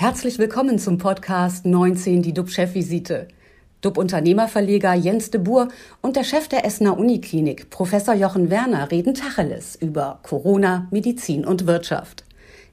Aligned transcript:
Herzlich 0.00 0.38
willkommen 0.38 0.78
zum 0.78 0.96
Podcast 0.96 1.66
19, 1.66 2.22
die 2.22 2.32
DUB-Chefvisite. 2.32 3.26
DUB-Unternehmerverleger 3.80 4.94
Jens 4.94 5.32
de 5.32 5.40
Boer 5.40 5.70
und 6.02 6.14
der 6.14 6.22
Chef 6.22 6.46
der 6.46 6.64
Essener 6.64 6.96
Uniklinik, 6.96 7.68
Professor 7.70 8.14
Jochen 8.14 8.48
Werner, 8.48 8.92
reden 8.92 9.12
Tacheles 9.14 9.74
über 9.74 10.20
Corona, 10.22 10.86
Medizin 10.92 11.44
und 11.44 11.66
Wirtschaft. 11.66 12.22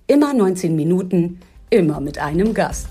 Immer 0.06 0.36
19 0.36 0.76
Minuten, 0.76 1.40
immer 1.72 2.00
mit 2.00 2.20
einem 2.20 2.54
Gast. 2.54 2.90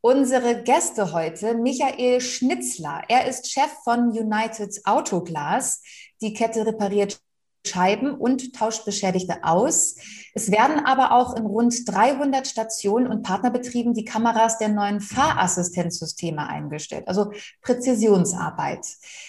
Unsere 0.00 0.60
Gäste 0.64 1.12
heute, 1.12 1.54
Michael 1.54 2.20
Schnitzler. 2.20 3.02
Er 3.06 3.28
ist 3.28 3.48
Chef 3.48 3.70
von 3.84 4.08
United 4.08 4.80
Autoglas. 4.86 5.82
Die 6.20 6.34
Kette 6.34 6.66
repariert 6.66 7.20
Scheiben 7.64 8.14
und 8.14 8.54
tauscht 8.54 8.84
Beschädigte 8.84 9.44
aus. 9.44 9.94
Es 10.36 10.50
werden 10.50 10.84
aber 10.84 11.12
auch 11.12 11.36
in 11.36 11.46
rund 11.46 11.88
300 11.88 12.48
Stationen 12.48 13.06
und 13.06 13.22
Partnerbetrieben 13.22 13.94
die 13.94 14.04
Kameras 14.04 14.58
der 14.58 14.68
neuen 14.68 15.00
Fahrassistenzsysteme 15.00 16.48
eingestellt, 16.48 17.06
also 17.06 17.30
Präzisionsarbeit. 17.62 18.84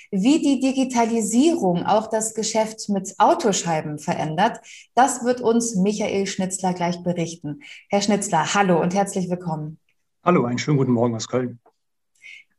Wie 0.10 0.42
die 0.42 0.60
Digitalisierung 0.60 1.86
auch 1.86 2.08
das 2.08 2.34
Geschäft 2.34 2.90
mit 2.90 3.14
Autoscheiben 3.20 4.00
verändert, 4.00 4.60
das 4.96 5.24
wird 5.24 5.42
uns 5.42 5.76
Michael 5.76 6.26
Schnitzler 6.26 6.74
gleich 6.74 7.04
berichten. 7.04 7.62
Herr 7.90 8.02
Schnitzler, 8.02 8.56
hallo 8.56 8.82
und 8.82 8.96
herzlich 8.96 9.30
willkommen. 9.30 9.78
Hallo, 10.24 10.46
einen 10.46 10.58
schönen 10.58 10.78
guten 10.78 10.94
Morgen 10.94 11.16
aus 11.16 11.28
Köln. 11.28 11.60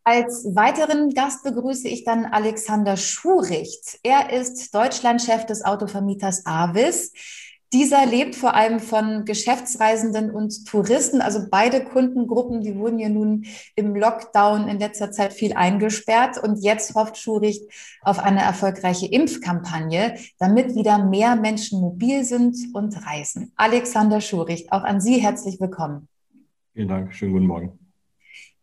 Als 0.05 0.45
weiteren 0.55 1.15
Gast 1.15 1.43
begrüße 1.43 1.89
ich 1.89 2.05
dann 2.05 2.27
Alexander 2.27 2.97
Schuricht. 2.97 3.99
Er 4.05 4.33
ist 4.33 4.73
Deutschlandchef 4.73 5.47
des 5.47 5.65
Autovermieters 5.65 6.47
Avis. 6.47 7.13
Dieser 7.73 8.07
lebt 8.07 8.37
vor 8.37 8.55
allem 8.55 8.79
von 8.79 9.25
Geschäftsreisenden 9.25 10.31
und 10.31 10.67
Touristen. 10.67 11.21
Also 11.21 11.47
beide 11.51 11.85
Kundengruppen, 11.85 12.63
die 12.63 12.77
wurden 12.77 12.99
ja 12.99 13.09
nun 13.09 13.47
im 13.75 13.97
Lockdown 13.97 14.69
in 14.69 14.79
letzter 14.79 15.11
Zeit 15.11 15.33
viel 15.33 15.53
eingesperrt. 15.53 16.39
Und 16.39 16.63
jetzt 16.63 16.95
hofft 16.95 17.17
Schuricht 17.17 17.65
auf 18.03 18.19
eine 18.19 18.43
erfolgreiche 18.43 19.07
Impfkampagne, 19.07 20.17
damit 20.39 20.75
wieder 20.75 21.05
mehr 21.05 21.35
Menschen 21.35 21.81
mobil 21.81 22.25
sind 22.25 22.57
und 22.73 23.05
reisen. 23.07 23.53
Alexander 23.57 24.21
Schuricht, 24.21 24.71
auch 24.73 24.85
an 24.85 25.01
Sie 25.01 25.19
herzlich 25.19 25.61
willkommen. 25.61 26.09
Vielen 26.73 26.89
Dank. 26.89 27.15
Schönen 27.15 27.33
guten 27.33 27.47
Morgen. 27.47 27.86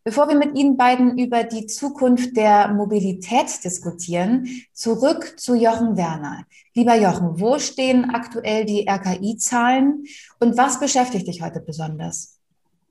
Bevor 0.06 0.28
wir 0.28 0.36
mit 0.36 0.58
Ihnen 0.58 0.76
beiden 0.76 1.16
über 1.16 1.44
die 1.44 1.64
Zukunft 1.64 2.36
der 2.36 2.68
Mobilität 2.68 3.64
diskutieren, 3.64 4.46
zurück 4.74 5.40
zu 5.40 5.54
Jochen 5.54 5.96
Werner. 5.96 6.44
Lieber 6.74 6.94
Jochen, 6.94 7.40
wo 7.40 7.58
stehen 7.58 8.10
aktuell 8.10 8.66
die 8.66 8.86
RKI-Zahlen 8.86 10.04
und 10.40 10.58
was 10.58 10.78
beschäftigt 10.78 11.26
dich 11.26 11.40
heute 11.40 11.60
besonders? 11.60 12.38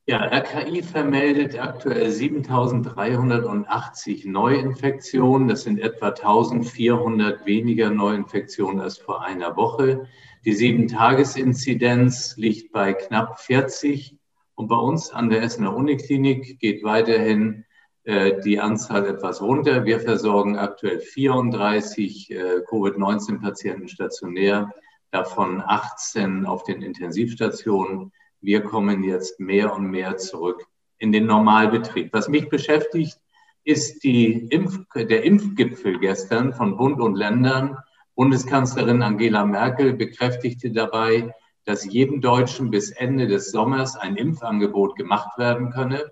Ja, 0.08 0.24
RKI 0.24 0.82
vermeldet 0.82 1.62
aktuell 1.62 2.10
7380 2.10 4.26
Neuinfektionen. 4.26 5.48
Das 5.48 5.62
sind 5.62 5.80
etwa 5.80 6.08
1400 6.08 7.46
weniger 7.46 7.92
Neuinfektionen 7.92 8.82
als 8.82 8.98
vor 8.98 9.24
einer 9.24 9.56
Woche. 9.56 10.08
Die 10.46 10.54
Sieben-Tages-Inzidenz 10.54 12.38
liegt 12.38 12.72
bei 12.72 12.94
knapp 12.94 13.40
40 13.40 14.18
und 14.56 14.68
bei 14.68 14.76
uns 14.76 15.12
an 15.12 15.30
der 15.30 15.42
Essener 15.42 15.76
Uniklinik 15.76 16.60
geht 16.60 16.84
weiterhin 16.84 17.66
äh, 18.04 18.42
die 18.42 18.60
Anzahl 18.60 19.06
etwas 19.08 19.42
runter. 19.42 19.86
Wir 19.86 20.00
versorgen 20.00 20.58
aktuell 20.58 21.00
34 21.00 22.32
äh, 22.32 22.62
Covid-19-Patienten 22.68 23.88
stationär, 23.88 24.72
davon 25.12 25.62
18 25.66 26.46
auf 26.46 26.64
den 26.64 26.82
Intensivstationen. 26.82 28.12
Wir 28.42 28.62
kommen 28.62 29.04
jetzt 29.04 29.40
mehr 29.40 29.74
und 29.74 29.90
mehr 29.90 30.18
zurück 30.18 30.66
in 30.98 31.12
den 31.12 31.26
Normalbetrieb. 31.26 32.12
Was 32.14 32.28
mich 32.28 32.50
beschäftigt, 32.50 33.18
ist 33.64 34.04
die 34.04 34.48
Impf 34.50 34.80
der 34.96 35.24
Impfgipfel 35.24 36.00
gestern 36.00 36.54
von 36.54 36.76
Bund 36.76 37.00
und 37.00 37.16
Ländern. 37.16 37.78
Bundeskanzlerin 38.16 39.02
Angela 39.02 39.46
Merkel 39.46 39.94
bekräftigte 39.94 40.72
dabei, 40.72 41.34
dass 41.66 41.86
jedem 41.86 42.22
Deutschen 42.22 42.72
bis 42.72 42.92
Ende 42.92 43.28
des 43.28 43.52
Sommers 43.52 43.96
ein 43.96 44.16
Impfangebot 44.16 44.96
gemacht 44.96 45.38
werden 45.38 45.72
könne. 45.72 46.12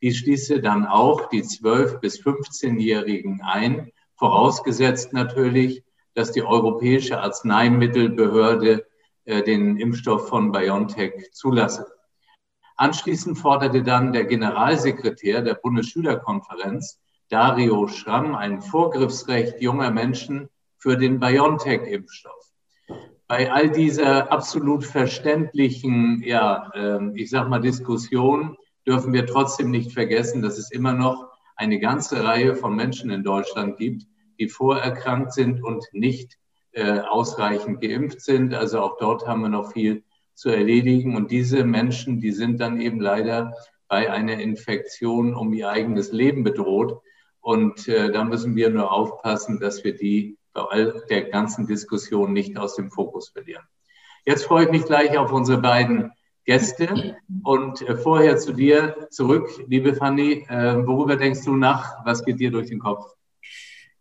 Dies 0.00 0.18
schließe 0.18 0.60
dann 0.60 0.86
auch 0.86 1.28
die 1.28 1.42
12- 1.42 1.98
bis 1.98 2.20
15-Jährigen 2.20 3.40
ein, 3.42 3.90
vorausgesetzt 4.16 5.12
natürlich, 5.12 5.82
dass 6.14 6.32
die 6.32 6.42
Europäische 6.42 7.20
Arzneimittelbehörde 7.20 8.86
äh, 9.24 9.42
den 9.42 9.76
Impfstoff 9.76 10.28
von 10.28 10.52
BioNTech 10.52 11.30
zulasse. 11.32 11.86
Anschließend 12.76 13.38
forderte 13.38 13.82
dann 13.82 14.12
der 14.12 14.24
Generalsekretär 14.24 15.42
der 15.42 15.54
Bundesschülerkonferenz, 15.54 17.00
Dario 17.28 17.86
Schramm, 17.88 18.34
ein 18.34 18.60
Vorgriffsrecht 18.60 19.60
junger 19.60 19.90
Menschen 19.90 20.48
für 20.76 20.96
den 20.96 21.18
BioNTech-Impfstoff 21.18 22.51
bei 23.32 23.50
all 23.50 23.70
dieser 23.70 24.30
absolut 24.30 24.84
verständlichen, 24.84 26.22
ja, 26.22 26.70
ähm, 26.74 27.14
ich 27.16 27.30
sag 27.30 27.48
mal, 27.48 27.60
Diskussion 27.60 28.58
dürfen 28.86 29.14
wir 29.14 29.24
trotzdem 29.24 29.70
nicht 29.70 29.92
vergessen, 29.92 30.42
dass 30.42 30.58
es 30.58 30.70
immer 30.70 30.92
noch 30.92 31.30
eine 31.56 31.78
ganze 31.78 32.22
Reihe 32.22 32.54
von 32.54 32.76
Menschen 32.76 33.10
in 33.10 33.24
Deutschland 33.24 33.78
gibt, 33.78 34.02
die 34.38 34.48
vorerkrankt 34.48 35.32
sind 35.32 35.64
und 35.64 35.82
nicht 35.92 36.36
äh, 36.72 37.00
ausreichend 37.00 37.80
geimpft 37.80 38.20
sind. 38.20 38.52
Also 38.52 38.80
auch 38.82 38.98
dort 38.98 39.26
haben 39.26 39.40
wir 39.40 39.48
noch 39.48 39.72
viel 39.72 40.04
zu 40.34 40.50
erledigen. 40.50 41.16
Und 41.16 41.30
diese 41.30 41.64
Menschen, 41.64 42.20
die 42.20 42.32
sind 42.32 42.60
dann 42.60 42.82
eben 42.82 43.00
leider 43.00 43.54
bei 43.88 44.12
einer 44.12 44.40
Infektion 44.40 45.34
um 45.34 45.54
ihr 45.54 45.70
eigenes 45.70 46.12
Leben 46.12 46.44
bedroht. 46.44 47.00
Und 47.40 47.88
äh, 47.88 48.12
da 48.12 48.24
müssen 48.24 48.56
wir 48.56 48.68
nur 48.68 48.92
aufpassen, 48.92 49.58
dass 49.58 49.84
wir 49.84 49.96
die 49.96 50.36
bei 50.52 50.62
all 50.62 51.04
der 51.08 51.24
ganzen 51.24 51.66
Diskussion 51.66 52.32
nicht 52.32 52.58
aus 52.58 52.76
dem 52.76 52.90
Fokus 52.90 53.30
verlieren. 53.30 53.64
Jetzt 54.24 54.44
freue 54.44 54.64
ich 54.64 54.70
mich 54.70 54.84
gleich 54.84 55.16
auf 55.18 55.32
unsere 55.32 55.58
beiden 55.58 56.12
Gäste 56.44 57.16
und 57.44 57.82
äh, 57.82 57.96
vorher 57.96 58.36
zu 58.36 58.52
dir 58.52 59.08
zurück, 59.10 59.48
liebe 59.68 59.94
Fanny. 59.94 60.44
Äh, 60.48 60.86
worüber 60.86 61.16
denkst 61.16 61.44
du 61.44 61.56
nach? 61.56 62.04
Was 62.04 62.24
geht 62.24 62.40
dir 62.40 62.50
durch 62.50 62.68
den 62.68 62.80
Kopf? 62.80 63.04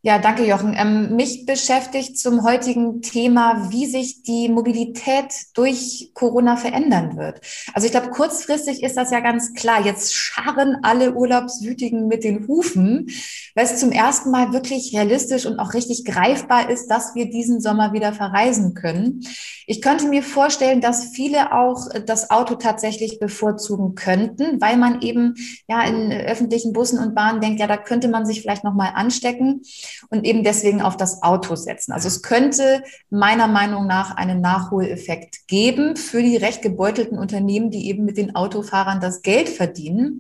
Ja, 0.04 0.18
danke, 0.18 0.48
Jochen. 0.48 0.76
Ähm, 0.76 1.16
mich 1.16 1.46
beschäftigt 1.46 2.18
zum 2.18 2.44
heutigen 2.44 3.04
Thema, 3.04 3.70
wie 3.70 3.86
sich 3.86 4.24
die 4.24 4.50
Mobilität 4.50 5.32
durch 5.54 6.10
Corona 6.16 6.56
verändern 6.56 7.18
wird. 7.18 7.40
Also 7.76 7.86
ich 7.86 7.92
glaube, 7.92 8.10
kurzfristig 8.10 8.82
ist 8.82 8.98
das 8.98 9.12
ja 9.12 9.20
ganz 9.20 9.54
klar. 9.54 9.86
Jetzt 9.86 10.16
scharren 10.16 10.78
alle 10.82 11.14
Urlaubswütigen 11.14 12.08
mit 12.08 12.24
den 12.24 12.48
Hufen, 12.48 13.12
weil 13.54 13.66
es 13.66 13.78
zum 13.78 13.92
ersten 13.92 14.32
Mal 14.32 14.54
wirklich 14.54 14.92
realistisch 14.92 15.46
und 15.46 15.60
auch 15.60 15.76
richtig 15.76 16.04
greifbar 16.04 16.72
ist, 16.72 16.88
dass 16.88 17.14
wir 17.14 17.30
diesen 17.30 17.62
Sommer 17.62 17.94
wieder 17.94 18.12
verreisen 18.12 18.74
können. 18.74 19.24
Ich 19.68 19.84
könnte 19.84 20.08
mir 20.08 20.24
vorstellen, 20.24 20.82
dass 20.82 21.12
viele 21.14 21.54
auch 21.54 21.88
das 22.08 22.32
Auto 22.32 22.56
tatsächlich 22.56 23.20
bevorzugen 23.20 23.94
könnten, 23.94 24.60
weil 24.60 24.78
man 24.78 25.04
eben 25.04 25.36
ja 25.70 25.84
in 25.84 26.12
öffentlichen 26.12 26.74
Bussen 26.74 26.98
und 26.98 27.14
Bahnen 27.14 27.40
denkt, 27.40 27.60
ja, 27.60 27.68
da 27.68 27.78
könnte 27.78 28.08
man 28.08 28.26
sich 28.26 28.42
vielleicht 28.42 28.64
noch 28.64 28.74
mal 28.74 28.90
anstecken 28.96 29.62
und 30.10 30.26
eben 30.26 30.44
deswegen 30.44 30.82
auf 30.82 30.98
das 30.98 31.24
Auto 31.24 31.56
setzen. 31.56 31.92
Also 31.92 32.08
es 32.08 32.22
könnte 32.22 32.84
meiner 33.10 33.48
Meinung 33.48 33.88
nach 33.88 34.16
einen 34.16 34.42
Nachholeffekt 34.42 35.48
geben 35.48 35.96
für 35.96 36.22
die 36.22 36.38
recht 36.38 36.62
gebeutelten 36.62 37.18
Unternehmen, 37.18 37.72
die 37.72 37.88
eben 37.88 38.06
mit 38.06 38.18
den 38.18 38.36
Autofahrern 38.36 39.00
das 39.00 39.22
Geld 39.22 39.50
verdienen. 39.50 40.20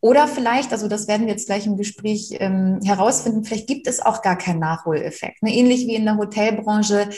Oder 0.00 0.28
vielleicht, 0.28 0.72
also 0.72 0.86
das 0.86 1.08
werden 1.08 1.26
wir 1.26 1.32
jetzt 1.32 1.46
gleich 1.46 1.66
im 1.66 1.76
Gespräch 1.76 2.36
ähm, 2.38 2.78
herausfinden, 2.84 3.44
vielleicht 3.44 3.66
gibt 3.66 3.88
es 3.88 3.98
auch 3.98 4.22
gar 4.22 4.38
keinen 4.38 4.60
Nachholeffekt. 4.60 5.42
Ne? 5.42 5.52
Ähnlich 5.52 5.88
wie 5.88 5.96
in 5.96 6.04
der 6.04 6.18
Hotelbranche, 6.18 7.08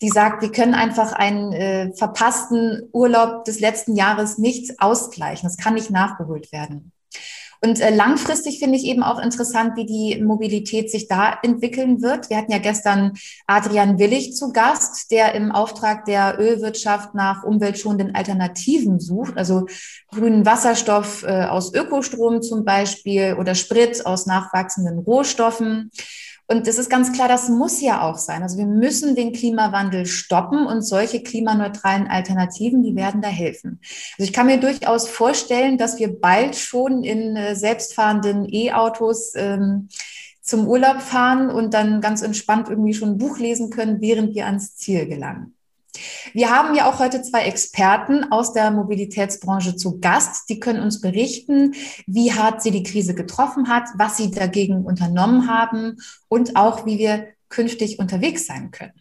die 0.00 0.08
sagt, 0.08 0.42
wir 0.42 0.52
können 0.52 0.74
einfach 0.74 1.12
einen 1.12 1.52
äh, 1.52 1.92
verpassten 1.96 2.88
Urlaub 2.92 3.44
des 3.44 3.58
letzten 3.58 3.96
Jahres 3.96 4.38
nicht 4.38 4.80
ausgleichen. 4.80 5.48
Das 5.48 5.56
kann 5.56 5.74
nicht 5.74 5.90
nachgeholt 5.90 6.52
werden. 6.52 6.92
Und 7.60 7.80
äh, 7.80 7.94
langfristig 7.94 8.58
finde 8.58 8.76
ich 8.76 8.84
eben 8.84 9.02
auch 9.02 9.18
interessant, 9.20 9.76
wie 9.76 9.86
die 9.86 10.22
Mobilität 10.22 10.90
sich 10.90 11.08
da 11.08 11.38
entwickeln 11.42 12.02
wird. 12.02 12.30
Wir 12.30 12.36
hatten 12.36 12.52
ja 12.52 12.58
gestern 12.58 13.14
Adrian 13.46 13.98
Willig 13.98 14.34
zu 14.34 14.52
Gast, 14.52 15.10
der 15.10 15.34
im 15.34 15.50
Auftrag 15.50 16.04
der 16.04 16.38
Ölwirtschaft 16.38 17.14
nach 17.14 17.42
umweltschonenden 17.42 18.14
Alternativen 18.14 19.00
sucht, 19.00 19.36
also 19.36 19.66
grünen 20.10 20.46
Wasserstoff 20.46 21.24
äh, 21.24 21.44
aus 21.44 21.74
Ökostrom 21.74 22.42
zum 22.42 22.64
Beispiel 22.64 23.36
oder 23.38 23.54
Sprit 23.54 24.06
aus 24.06 24.26
nachwachsenden 24.26 24.98
Rohstoffen. 24.98 25.90
Und 26.50 26.66
es 26.66 26.78
ist 26.78 26.88
ganz 26.88 27.12
klar, 27.12 27.28
das 27.28 27.50
muss 27.50 27.82
ja 27.82 28.00
auch 28.00 28.16
sein. 28.16 28.42
Also 28.42 28.56
wir 28.56 28.66
müssen 28.66 29.14
den 29.14 29.34
Klimawandel 29.34 30.06
stoppen 30.06 30.66
und 30.66 30.80
solche 30.80 31.22
klimaneutralen 31.22 32.06
Alternativen, 32.06 32.82
die 32.82 32.96
werden 32.96 33.20
da 33.20 33.28
helfen. 33.28 33.80
Also 34.18 34.30
ich 34.30 34.32
kann 34.32 34.46
mir 34.46 34.58
durchaus 34.58 35.06
vorstellen, 35.08 35.76
dass 35.76 35.98
wir 35.98 36.18
bald 36.18 36.56
schon 36.56 37.04
in 37.04 37.36
äh, 37.36 37.54
selbstfahrenden 37.54 38.46
E-Autos 38.50 39.34
ähm, 39.34 39.88
zum 40.40 40.66
Urlaub 40.66 41.02
fahren 41.02 41.50
und 41.50 41.74
dann 41.74 42.00
ganz 42.00 42.22
entspannt 42.22 42.70
irgendwie 42.70 42.94
schon 42.94 43.10
ein 43.10 43.18
Buch 43.18 43.38
lesen 43.38 43.68
können, 43.68 44.00
während 44.00 44.34
wir 44.34 44.46
ans 44.46 44.74
Ziel 44.74 45.06
gelangen. 45.06 45.57
Wir 46.32 46.50
haben 46.50 46.74
ja 46.74 46.90
auch 46.90 46.98
heute 46.98 47.22
zwei 47.22 47.44
Experten 47.44 48.30
aus 48.30 48.52
der 48.52 48.70
Mobilitätsbranche 48.70 49.76
zu 49.76 50.00
Gast. 50.00 50.48
Die 50.48 50.60
können 50.60 50.82
uns 50.82 51.00
berichten, 51.00 51.74
wie 52.06 52.32
hart 52.32 52.62
sie 52.62 52.70
die 52.70 52.82
Krise 52.82 53.14
getroffen 53.14 53.68
hat, 53.68 53.88
was 53.96 54.16
sie 54.16 54.30
dagegen 54.30 54.84
unternommen 54.84 55.48
haben 55.48 55.96
und 56.28 56.56
auch, 56.56 56.86
wie 56.86 56.98
wir 56.98 57.28
künftig 57.48 57.98
unterwegs 57.98 58.46
sein 58.46 58.70
können. 58.70 58.92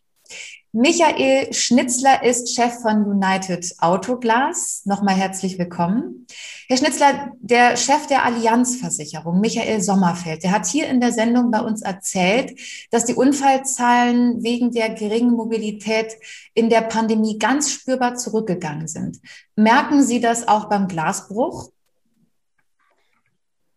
Michael 0.80 1.52
Schnitzler 1.56 2.24
ist 2.24 2.54
Chef 2.54 2.84
von 2.84 3.04
United 3.04 3.74
Autoglas. 3.80 4.84
Nochmal 4.86 5.16
herzlich 5.16 5.58
willkommen. 5.58 6.28
Herr 6.68 6.78
Schnitzler, 6.78 7.32
der 7.40 7.76
Chef 7.78 8.06
der 8.06 8.24
Allianzversicherung, 8.24 9.42
Michael 9.42 9.82
Sommerfeld, 9.82 10.44
der 10.44 10.52
hat 10.52 10.68
hier 10.68 10.88
in 10.88 11.02
der 11.02 11.12
Sendung 11.12 11.50
bei 11.50 11.62
uns 11.62 11.82
erzählt, 11.82 12.60
dass 12.92 13.06
die 13.06 13.16
Unfallzahlen 13.16 14.44
wegen 14.44 14.70
der 14.70 14.92
geringen 14.92 15.32
Mobilität 15.32 16.14
in 16.54 16.70
der 16.70 16.82
Pandemie 16.82 17.40
ganz 17.40 17.72
spürbar 17.72 18.14
zurückgegangen 18.14 18.88
sind. 18.88 19.18
Merken 19.56 20.04
Sie 20.04 20.22
das 20.22 20.48
auch 20.48 20.66
beim 20.70 20.88
Glasbruch? 20.88 21.72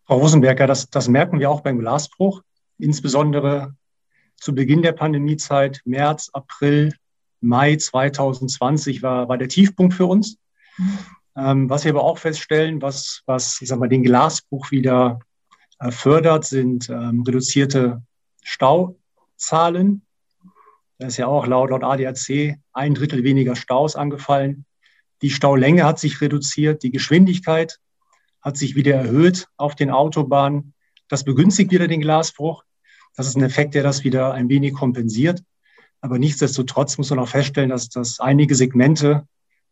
Frau 0.04 0.18
Rosenberger, 0.18 0.66
das, 0.66 0.90
das 0.90 1.08
merken 1.08 1.40
wir 1.40 1.50
auch 1.50 1.62
beim 1.62 1.78
Glasbruch, 1.78 2.42
insbesondere 2.76 3.74
zu 4.40 4.54
Beginn 4.54 4.82
der 4.82 4.92
Pandemiezeit, 4.92 5.80
März, 5.84 6.30
April, 6.32 6.92
Mai 7.40 7.76
2020 7.76 9.02
war, 9.02 9.28
war 9.28 9.38
der 9.38 9.48
Tiefpunkt 9.48 9.94
für 9.94 10.06
uns. 10.06 10.36
Ähm, 11.36 11.70
was 11.70 11.84
wir 11.84 11.92
aber 11.92 12.02
auch 12.02 12.18
feststellen, 12.18 12.82
was, 12.82 13.22
was 13.26 13.60
ich 13.62 13.68
sag 13.68 13.78
mal, 13.78 13.88
den 13.88 14.02
Glasbruch 14.02 14.70
wieder 14.70 15.20
äh, 15.78 15.90
fördert, 15.90 16.44
sind 16.44 16.88
ähm, 16.90 17.22
reduzierte 17.26 18.02
Stauzahlen. 18.42 20.02
Da 20.98 21.06
ist 21.06 21.16
ja 21.16 21.26
auch 21.26 21.46
laut, 21.46 21.70
laut 21.70 21.84
ADAC 21.84 22.58
ein 22.72 22.94
Drittel 22.94 23.22
weniger 23.24 23.56
Staus 23.56 23.96
angefallen. 23.96 24.64
Die 25.22 25.30
Staulänge 25.30 25.84
hat 25.84 25.98
sich 25.98 26.20
reduziert, 26.20 26.82
die 26.82 26.90
Geschwindigkeit 26.90 27.78
hat 28.42 28.56
sich 28.56 28.74
wieder 28.74 28.94
erhöht 28.94 29.48
auf 29.56 29.74
den 29.74 29.90
Autobahnen. 29.90 30.74
Das 31.08 31.24
begünstigt 31.24 31.70
wieder 31.72 31.88
den 31.88 32.00
Glasbruch. 32.00 32.64
Das 33.16 33.26
ist 33.26 33.36
ein 33.36 33.42
Effekt, 33.42 33.74
der 33.74 33.82
das 33.82 34.04
wieder 34.04 34.32
ein 34.32 34.48
wenig 34.48 34.72
kompensiert. 34.72 35.42
Aber 36.00 36.18
nichtsdestotrotz 36.18 36.96
muss 36.98 37.10
man 37.10 37.18
auch 37.18 37.28
feststellen, 37.28 37.70
dass, 37.70 37.88
dass 37.88 38.20
einige 38.20 38.54
Segmente, 38.54 39.26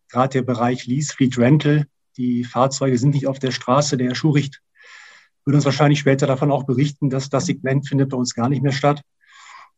gerade 0.08 0.31
der 0.31 0.43
Bereich 0.43 0.87
Lease, 0.87 1.14
Fleet 1.14 1.38
Rental, 1.38 1.87
die 2.17 2.44
Fahrzeuge 2.44 2.99
sind 2.99 3.14
nicht 3.14 3.26
auf 3.26 3.38
der 3.38 3.52
Straße. 3.52 3.96
Der 3.96 4.08
Herr 4.08 4.14
Schuricht 4.14 4.61
wird 5.44 5.55
uns 5.55 5.64
wahrscheinlich 5.64 6.00
später 6.00 6.26
davon 6.26 6.50
auch 6.50 6.64
berichten, 6.64 7.08
dass 7.08 7.31
das 7.31 7.46
Segment 7.46 7.88
findet 7.88 8.11
bei 8.11 8.17
uns 8.17 8.35
gar 8.35 8.49
nicht 8.49 8.62
mehr 8.62 8.73
statt. 8.73 9.02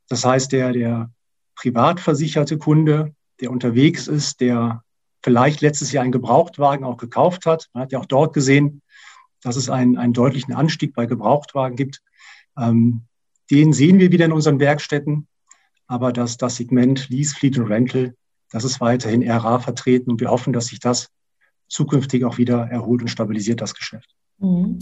Das 0.09 0.25
heißt, 0.25 0.51
der, 0.51 0.73
der 0.73 1.11
privat 1.55 2.01
versicherte 2.01 2.59
Kunde, 2.59 3.15
der 3.41 3.51
unterwegs 3.51 4.09
ist, 4.09 4.41
der 4.41 4.83
vielleicht 5.23 5.61
letztes 5.61 5.93
Jahr 5.93 6.03
einen 6.03 6.13
Gebrauchtwagen 6.13 6.85
auch 6.85 6.97
gekauft 6.97 7.47
hat, 7.47 7.69
man 7.73 7.85
hat 7.85 7.93
ja 7.93 8.01
auch 8.01 8.07
dort 8.07 8.33
gesehen, 8.35 8.83
dass 9.43 9.57
es 9.57 9.71
einen, 9.71 9.97
einen 9.97 10.13
deutlichen 10.13 10.53
Anstieg 10.53 10.95
bei 10.95 11.07
Gebrauchtwagen 11.07 11.77
gibt. 11.77 12.03
Ähm, 12.59 13.03
den 13.51 13.73
sehen 13.73 13.99
wir 13.99 14.13
wieder 14.13 14.27
in 14.27 14.33
unseren 14.33 14.61
Werkstätten. 14.61 15.27
Aber 15.87 16.13
das, 16.13 16.37
das 16.37 16.57
Segment 16.57 17.09
Lease, 17.09 17.35
Fleet 17.35 17.59
und 17.59 17.67
Rental, 17.67 18.15
das 18.51 18.65
ist 18.65 18.81
weiterhin 18.81 19.29
rar 19.29 19.61
vertreten. 19.61 20.11
Und 20.11 20.21
wir 20.21 20.31
hoffen, 20.31 20.53
dass 20.53 20.67
sich 20.67 20.81
das 20.81 21.09
zukünftig 21.69 22.25
auch 22.25 22.39
wieder 22.39 22.69
erholt 22.69 23.03
und 23.03 23.09
stabilisiert, 23.09 23.61
das 23.61 23.75
Geschäft. 23.75 24.15
Mhm. 24.41 24.79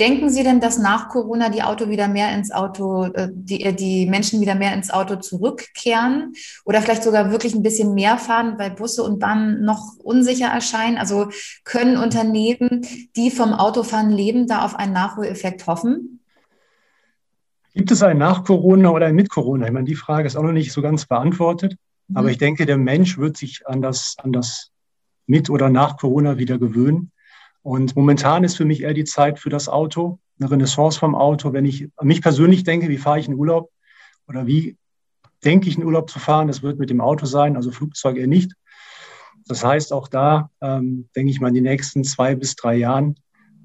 Denken 0.00 0.30
Sie 0.30 0.42
denn, 0.42 0.60
dass 0.60 0.78
nach 0.78 1.10
Corona 1.10 1.50
die 1.50 1.62
Auto 1.62 1.88
wieder 1.90 2.08
mehr 2.08 2.34
ins 2.34 2.50
Auto, 2.50 3.04
äh, 3.04 3.28
die, 3.30 3.62
äh, 3.62 3.74
die 3.74 4.06
Menschen 4.06 4.40
wieder 4.40 4.54
mehr 4.54 4.72
ins 4.72 4.90
Auto 4.90 5.16
zurückkehren 5.16 6.32
oder 6.64 6.80
vielleicht 6.80 7.02
sogar 7.02 7.30
wirklich 7.30 7.54
ein 7.54 7.62
bisschen 7.62 7.94
mehr 7.94 8.16
fahren, 8.16 8.54
weil 8.58 8.70
Busse 8.70 9.02
und 9.02 9.18
Bahnen 9.18 9.64
noch 9.64 9.96
unsicher 9.98 10.46
erscheinen? 10.46 10.96
Also 10.96 11.28
können 11.64 11.98
Unternehmen, 11.98 12.86
die 13.14 13.30
vom 13.30 13.52
Autofahren 13.52 14.10
leben, 14.10 14.46
da 14.46 14.64
auf 14.64 14.76
einen 14.76 14.94
Nachholeffekt 14.94 15.66
hoffen? 15.66 16.21
Gibt 17.74 17.90
es 17.90 18.02
ein 18.02 18.18
nach 18.18 18.44
Corona 18.44 18.90
oder 18.90 19.06
ein 19.06 19.14
mit 19.14 19.30
Corona? 19.30 19.66
Ich 19.66 19.72
meine, 19.72 19.86
die 19.86 19.94
Frage 19.94 20.26
ist 20.26 20.36
auch 20.36 20.42
noch 20.42 20.52
nicht 20.52 20.72
so 20.72 20.82
ganz 20.82 21.06
beantwortet. 21.06 21.76
Mhm. 22.08 22.16
Aber 22.16 22.30
ich 22.30 22.38
denke, 22.38 22.66
der 22.66 22.76
Mensch 22.76 23.18
wird 23.18 23.36
sich 23.36 23.66
an 23.66 23.80
das, 23.80 24.16
an 24.18 24.32
das 24.32 24.70
mit 25.26 25.48
oder 25.48 25.70
nach 25.70 25.96
Corona 25.96 26.38
wieder 26.38 26.58
gewöhnen. 26.58 27.12
Und 27.62 27.96
momentan 27.96 28.44
ist 28.44 28.56
für 28.56 28.64
mich 28.64 28.82
eher 28.82 28.94
die 28.94 29.04
Zeit 29.04 29.38
für 29.38 29.48
das 29.48 29.68
Auto, 29.68 30.18
eine 30.38 30.50
Renaissance 30.50 30.98
vom 30.98 31.14
Auto. 31.14 31.52
Wenn 31.52 31.64
ich 31.64 31.88
an 31.96 32.08
mich 32.08 32.20
persönlich 32.20 32.64
denke, 32.64 32.88
wie 32.88 32.98
fahre 32.98 33.20
ich 33.20 33.28
in 33.28 33.34
Urlaub 33.34 33.70
oder 34.26 34.46
wie 34.46 34.76
denke 35.44 35.68
ich 35.68 35.76
in 35.76 35.84
Urlaub 35.84 36.10
zu 36.10 36.18
fahren, 36.18 36.48
das 36.48 36.62
wird 36.62 36.78
mit 36.78 36.90
dem 36.90 37.00
Auto 37.00 37.26
sein, 37.26 37.56
also 37.56 37.70
Flugzeug 37.70 38.16
eher 38.16 38.26
nicht. 38.26 38.52
Das 39.46 39.64
heißt, 39.64 39.92
auch 39.92 40.08
da 40.08 40.50
ähm, 40.60 41.08
denke 41.16 41.30
ich 41.30 41.40
mal, 41.40 41.48
in 41.48 41.54
den 41.54 41.64
nächsten 41.64 42.04
zwei 42.04 42.34
bis 42.34 42.54
drei 42.54 42.76
Jahren 42.76 43.16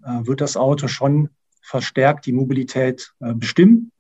äh, 0.04 0.26
wird 0.26 0.42
das 0.42 0.58
Auto 0.58 0.88
schon 0.88 1.30
verstärkt 1.62 2.26
die 2.26 2.32
Mobilität 2.32 3.14
äh, 3.20 3.34
bestimmen. 3.34 3.92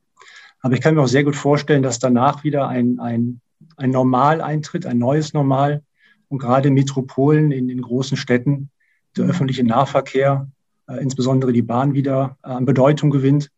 Aber 0.61 0.73
ich 0.73 0.81
kann 0.81 0.95
mir 0.95 1.01
auch 1.01 1.07
sehr 1.07 1.23
gut 1.23 1.35
vorstellen, 1.35 1.83
dass 1.83 1.99
danach 1.99 2.43
wieder 2.43 2.67
ein, 2.67 2.99
ein, 2.99 3.41
ein 3.77 3.91
Normal 3.91 4.41
eintritt, 4.41 4.85
ein 4.85 4.97
neues 4.97 5.33
Normal. 5.33 5.83
Und 6.29 6.39
gerade 6.39 6.67
in 6.67 6.73
Metropolen, 6.73 7.51
in 7.51 7.67
den 7.67 7.81
großen 7.81 8.17
Städten, 8.17 8.69
der 9.15 9.25
mhm. 9.25 9.29
öffentliche 9.29 9.63
Nahverkehr, 9.63 10.47
äh, 10.87 11.01
insbesondere 11.01 11.53
die 11.53 11.61
Bahn 11.61 11.93
wieder 11.93 12.37
äh, 12.43 12.49
an 12.49 12.65
Bedeutung 12.65 13.09
gewinnt. 13.09 13.49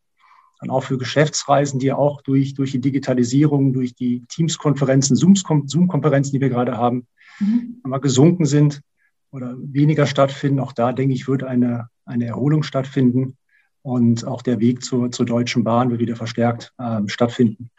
Und 0.61 0.69
auch 0.69 0.83
für 0.83 0.97
Geschäftsreisen, 0.97 1.79
die 1.79 1.87
ja 1.87 1.95
auch 1.95 2.21
durch, 2.21 2.53
durch 2.53 2.71
die 2.71 2.81
Digitalisierung, 2.81 3.71
durch 3.71 3.95
die 3.95 4.25
Teams-Konferenzen, 4.27 5.15
Zoom-Konferenzen, 5.15 6.33
die 6.33 6.41
wir 6.41 6.49
gerade 6.49 6.77
haben, 6.77 7.07
mhm. 7.39 7.79
mal 7.83 7.99
gesunken 7.99 8.45
sind 8.45 8.81
oder 9.31 9.55
weniger 9.57 10.05
stattfinden. 10.05 10.59
Auch 10.59 10.73
da, 10.73 10.91
denke 10.91 11.13
ich, 11.13 11.27
wird 11.27 11.43
eine, 11.43 11.89
eine 12.05 12.25
Erholung 12.25 12.63
stattfinden. 12.63 13.37
Und 13.89 14.27
auch 14.27 14.43
der 14.43 14.59
Weg 14.59 14.83
zur, 14.83 15.11
zur 15.11 15.25
Deutschen 15.25 15.63
Bahn 15.63 15.89
wird 15.89 15.99
wieder 15.99 16.15
verstärkt 16.15 16.73
ähm, 16.79 17.07
stattfinden. 17.07 17.71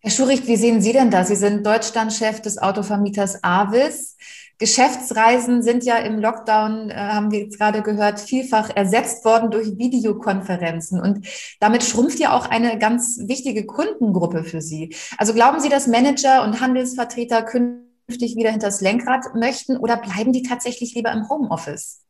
Herr 0.00 0.10
Schuricht, 0.10 0.48
wie 0.48 0.56
sehen 0.56 0.80
Sie 0.80 0.92
denn 0.92 1.12
das? 1.12 1.28
Sie 1.28 1.36
sind 1.36 1.64
Deutschlandchef 1.64 2.42
des 2.42 2.58
Autovermieters 2.58 3.44
Avis. 3.44 4.16
Geschäftsreisen 4.58 5.62
sind 5.62 5.84
ja 5.84 5.98
im 5.98 6.18
Lockdown, 6.18 6.90
äh, 6.90 6.94
haben 6.94 7.30
wir 7.30 7.38
jetzt 7.38 7.56
gerade 7.56 7.82
gehört, 7.82 8.18
vielfach 8.18 8.68
ersetzt 8.74 9.24
worden 9.24 9.52
durch 9.52 9.78
Videokonferenzen. 9.78 11.00
Und 11.00 11.24
damit 11.60 11.84
schrumpft 11.84 12.18
ja 12.18 12.36
auch 12.36 12.50
eine 12.50 12.76
ganz 12.80 13.20
wichtige 13.22 13.64
Kundengruppe 13.64 14.42
für 14.42 14.60
Sie. 14.60 14.92
Also 15.18 15.34
glauben 15.34 15.60
Sie, 15.60 15.68
dass 15.68 15.86
Manager 15.86 16.42
und 16.42 16.60
Handelsvertreter 16.60 17.44
künftig 17.44 18.34
wieder 18.34 18.50
hinters 18.50 18.80
Lenkrad 18.80 19.36
möchten 19.36 19.76
oder 19.76 19.98
bleiben 19.98 20.32
die 20.32 20.42
tatsächlich 20.42 20.96
lieber 20.96 21.12
im 21.12 21.28
Homeoffice? 21.28 22.03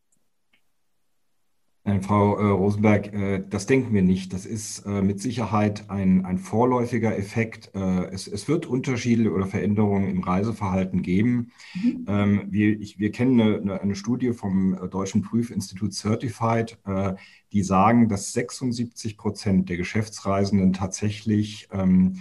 Nein, 1.87 2.01
Frau 2.01 2.39
äh, 2.39 2.47
Rosenberg, 2.47 3.13
äh, 3.13 3.45
das 3.47 3.67
denken 3.67 3.93
wir 3.93 4.01
nicht. 4.01 4.33
Das 4.33 4.47
ist 4.47 4.87
äh, 4.87 5.03
mit 5.03 5.21
Sicherheit 5.21 5.91
ein, 5.91 6.25
ein 6.25 6.39
vorläufiger 6.39 7.15
Effekt. 7.19 7.73
Äh, 7.75 8.07
es, 8.07 8.27
es 8.27 8.49
wird 8.49 8.65
Unterschiede 8.65 9.31
oder 9.31 9.47
Veränderungen 9.47 10.09
im 10.09 10.23
Reiseverhalten 10.23 11.03
geben. 11.03 11.53
Mhm. 11.75 12.05
Ähm, 12.09 12.43
wir, 12.49 12.81
ich, 12.81 12.99
wir 12.99 13.13
kennen 13.13 13.39
eine, 13.39 13.83
eine, 13.83 13.97
Studie 13.97 14.33
vom 14.33 14.73
äh, 14.73 14.89
Deutschen 14.89 15.21
Prüfinstitut 15.21 15.93
Certified, 15.93 16.79
äh, 16.87 17.17
die 17.53 17.63
sagen, 17.63 18.09
dass 18.09 18.33
76 18.33 19.19
Prozent 19.19 19.69
der 19.69 19.77
Geschäftsreisenden 19.77 20.73
tatsächlich 20.73 21.69
ähm, 21.71 22.15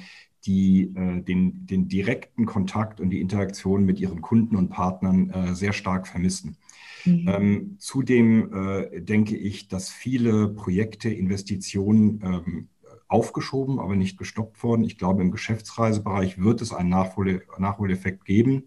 die 0.45 0.93
den, 0.93 1.65
den 1.65 1.87
direkten 1.87 2.45
Kontakt 2.45 2.99
und 2.99 3.09
die 3.09 3.21
Interaktion 3.21 3.85
mit 3.85 3.99
ihren 3.99 4.21
Kunden 4.21 4.55
und 4.55 4.69
Partnern 4.69 5.55
sehr 5.55 5.73
stark 5.73 6.07
vermissen. 6.07 6.57
Mhm. 7.05 7.27
Ähm, 7.27 7.75
zudem 7.79 8.53
äh, 8.53 9.01
denke 9.01 9.35
ich, 9.35 9.67
dass 9.67 9.89
viele 9.89 10.49
Projekte, 10.49 11.09
Investitionen 11.09 12.21
ähm, 12.23 12.67
aufgeschoben, 13.07 13.79
aber 13.79 13.95
nicht 13.95 14.17
gestoppt 14.17 14.63
wurden. 14.63 14.83
Ich 14.83 14.97
glaube, 14.97 15.21
im 15.21 15.31
Geschäftsreisebereich 15.31 16.39
wird 16.39 16.61
es 16.61 16.73
einen 16.73 16.89
Nachhol 16.89 17.43
Nachholeffekt 17.57 18.25
geben. 18.25 18.63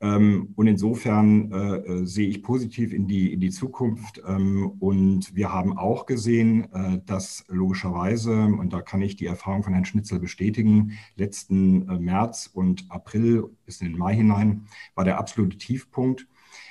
Ähm, 0.00 0.52
und 0.56 0.66
insofern 0.66 1.52
äh, 1.52 1.76
äh, 1.76 2.04
sehe 2.06 2.28
ich 2.28 2.42
positiv 2.42 2.92
in 2.92 3.08
die, 3.08 3.32
in 3.32 3.40
die 3.40 3.50
Zukunft. 3.50 4.22
Ähm, 4.26 4.72
und 4.78 5.34
wir 5.34 5.52
haben 5.52 5.76
auch 5.76 6.06
gesehen, 6.06 6.72
äh, 6.72 7.00
dass 7.06 7.44
logischerweise, 7.48 8.32
und 8.32 8.72
da 8.72 8.82
kann 8.82 9.02
ich 9.02 9.16
die 9.16 9.26
Erfahrung 9.26 9.62
von 9.62 9.72
Herrn 9.72 9.84
Schnitzel 9.84 10.18
bestätigen, 10.18 10.92
letzten 11.16 11.88
äh, 11.88 11.98
März 11.98 12.50
und 12.52 12.84
April 12.90 13.50
bis 13.64 13.80
in 13.80 13.88
den 13.88 13.98
Mai 13.98 14.14
hinein 14.14 14.66
war 14.94 15.04
der 15.04 15.18
absolute 15.18 15.58
Tiefpunkt. 15.58 16.26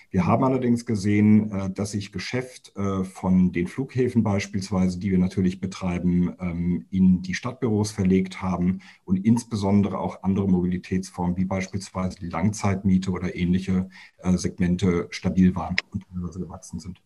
Wir 0.09 0.25
haben 0.25 0.43
allerdings 0.43 0.85
gesehen, 0.85 1.51
äh, 1.51 1.69
dass 1.69 1.91
sich 1.91 2.11
Geschäft 2.11 2.75
äh, 2.75 3.03
von 3.03 3.51
den 3.51 3.67
Flughäfen 3.67 4.23
beispielsweise, 4.23 4.99
die 4.99 5.11
wir 5.11 5.17
natürlich 5.17 5.59
betreiben, 5.59 6.35
ähm, 6.39 6.85
in 6.89 7.21
die 7.21 7.33
Stadtbüros 7.33 7.91
verlegt 7.91 8.41
haben 8.41 8.81
und 9.03 9.25
insbesondere 9.25 9.99
auch 9.99 10.23
andere 10.23 10.47
Mobilitätsformen 10.47 11.37
wie 11.37 11.45
beispielsweise 11.45 12.19
die 12.19 12.29
Langzeitmiete 12.29 13.11
oder 13.11 13.35
ähnliche 13.35 13.89
äh, 14.19 14.37
Segmente 14.37 15.07
stabil 15.11 15.55
waren 15.55 15.75
und 15.91 16.05
gewachsen 16.33 16.79
sind. 16.79 17.01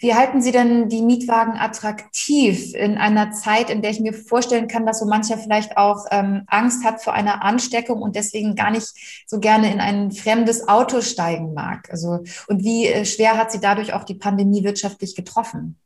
Wie 0.00 0.14
halten 0.14 0.40
Sie 0.40 0.50
denn 0.50 0.88
die 0.88 1.02
Mietwagen 1.02 1.58
attraktiv 1.58 2.74
in 2.74 2.96
einer 2.96 3.32
Zeit, 3.32 3.68
in 3.68 3.82
der 3.82 3.90
ich 3.90 4.00
mir 4.00 4.14
vorstellen 4.14 4.66
kann, 4.66 4.86
dass 4.86 5.00
so 5.00 5.04
mancher 5.04 5.36
vielleicht 5.36 5.76
auch 5.76 6.06
ähm, 6.10 6.44
Angst 6.46 6.84
hat 6.84 7.02
vor 7.02 7.12
einer 7.12 7.44
Ansteckung 7.44 8.00
und 8.00 8.16
deswegen 8.16 8.54
gar 8.54 8.70
nicht 8.70 8.94
so 9.26 9.38
gerne 9.40 9.70
in 9.70 9.78
ein 9.78 10.10
fremdes 10.10 10.66
Auto 10.68 11.02
steigen 11.02 11.52
mag? 11.52 11.90
Also, 11.90 12.20
und 12.48 12.64
wie 12.64 12.86
äh, 12.86 13.04
schwer 13.04 13.36
hat 13.36 13.52
Sie 13.52 13.60
dadurch 13.60 13.92
auch 13.92 14.04
die 14.04 14.14
Pandemie 14.14 14.64
wirtschaftlich 14.64 15.14
getroffen? 15.14 15.76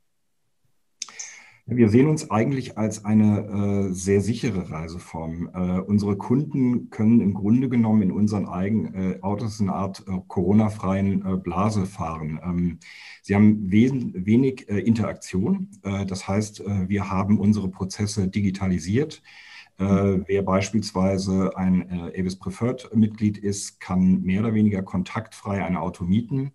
Wir 1.67 1.89
sehen 1.89 2.09
uns 2.09 2.31
eigentlich 2.31 2.77
als 2.77 3.07
eine 3.07 3.89
äh, 3.89 3.95
sehr 3.95 4.21
sichere 4.21 4.71
Reiseform. 4.71 5.49
Äh, 5.55 5.81
unsere 5.81 6.15
Kunden 6.19 6.91
können 6.91 7.23
im 7.23 7.33
Grunde 7.33 7.71
genommen 7.71 8.03
in 8.03 8.13
unseren 8.13 8.47
eigenen 8.47 8.95
äh, 8.95 9.23
Autos 9.23 9.63
eine 9.63 9.73
Art 9.73 10.05
äh, 10.07 10.13
Corona-freien 10.29 11.25
äh, 11.25 11.37
Blase 11.39 11.87
fahren. 11.87 12.39
Ähm, 12.45 12.79
sie 13.23 13.35
haben 13.35 13.71
wenig 13.73 14.69
äh, 14.69 14.79
Interaktion. 14.81 15.71
das 15.83 16.29
heißt, 16.29 16.63
wir 16.89 17.11
haben 17.11 17.39
unsere 17.39 17.69
Prozesse 17.69 18.29
digitalisiert. 18.29 19.23
wer 19.79 20.43
beispielsweise 20.43 21.57
ein 21.57 21.91
Avis 22.17 22.37
Preferred-Mitglied 22.37 23.39
ist, 23.39 23.81
kann 23.81 24.23
mehr 24.23 24.41
oder 24.41 24.55
weniger 24.55 24.83
kontaktfrei 24.83 25.65
ein 25.65 25.77
Auto 25.77 26.05
mieten. 26.05 26.53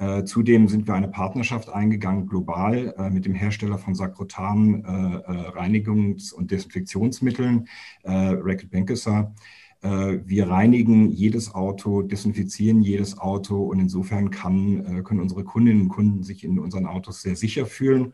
Äh, 0.00 0.24
zudem 0.24 0.66
sind 0.66 0.86
wir 0.88 0.94
eine 0.94 1.08
Partnerschaft 1.08 1.68
eingegangen, 1.68 2.26
global, 2.26 2.94
äh, 2.96 3.10
mit 3.10 3.26
dem 3.26 3.34
Hersteller 3.34 3.76
von 3.76 3.94
Sakrotan, 3.94 4.82
äh, 4.82 5.50
Reinigungs- 5.50 6.32
und 6.32 6.50
Desinfektionsmitteln, 6.50 7.68
Racket 8.04 8.70
Benkesser. 8.70 9.34
Wir 9.82 10.48
reinigen 10.48 11.10
jedes 11.10 11.54
Auto, 11.54 12.02
desinfizieren 12.02 12.82
jedes 12.82 13.18
Auto 13.18 13.62
und 13.62 13.80
insofern 13.80 14.30
kann, 14.30 15.04
können 15.04 15.20
unsere 15.20 15.42
Kundinnen 15.42 15.82
und 15.82 15.88
Kunden 15.88 16.22
sich 16.22 16.44
in 16.44 16.58
unseren 16.58 16.84
Autos 16.84 17.22
sehr 17.22 17.34
sicher 17.34 17.64
fühlen. 17.64 18.12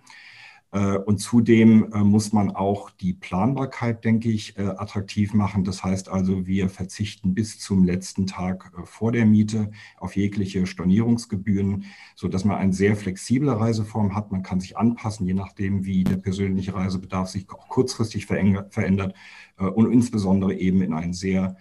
Äh, 0.76 0.98
und 0.98 1.18
zudem 1.18 1.90
äh, 1.92 1.98
muss 2.00 2.34
man 2.34 2.50
auch 2.50 2.90
die 2.90 3.14
Planbarkeit, 3.14 4.04
denke 4.04 4.28
ich, 4.28 4.58
äh, 4.58 4.62
attraktiv 4.62 5.32
machen. 5.32 5.64
Das 5.64 5.82
heißt 5.82 6.10
also, 6.10 6.46
wir 6.46 6.68
verzichten 6.68 7.32
bis 7.32 7.58
zum 7.58 7.82
letzten 7.82 8.26
Tag 8.26 8.72
vor 8.84 9.10
der 9.10 9.24
Miete 9.24 9.70
auf 9.96 10.16
jegliche 10.16 10.66
Stornierungsgebühren, 10.66 11.86
sodass 12.14 12.44
man 12.44 12.58
eine 12.58 12.74
sehr 12.74 12.94
flexible 12.94 13.48
Reiseform 13.48 14.14
hat. 14.14 14.32
Man 14.32 14.42
kann 14.42 14.60
sich 14.60 14.76
anpassen, 14.76 15.26
je 15.26 15.34
nachdem, 15.34 15.86
wie 15.86 16.04
der 16.04 16.18
persönliche 16.18 16.74
Reisebedarf 16.74 17.28
sich 17.28 17.48
auch 17.50 17.68
kurzfristig 17.68 18.26
verändert 18.26 19.14
und 19.56 19.92
insbesondere 19.92 20.54
eben 20.54 20.82
in 20.82 20.92
ein 20.92 21.12
sehr 21.12 21.56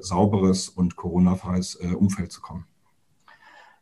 sauberes 0.00 0.68
und 0.68 0.96
Corona-freies 0.96 1.76
Umfeld 1.76 2.32
zu 2.32 2.40
kommen. 2.40 2.66